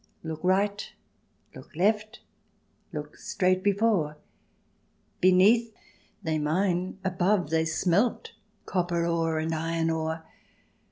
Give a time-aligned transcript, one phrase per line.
[0.23, 0.91] Look right,
[1.53, 2.21] look left,
[2.91, 4.17] look straight before,—
[5.21, 5.75] Beneath
[6.23, 8.31] they mine, above they smelt
[8.65, 10.25] Copper ore, and iron ore.